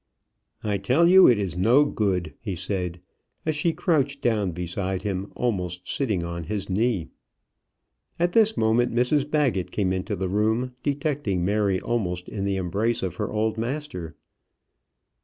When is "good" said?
1.85-2.33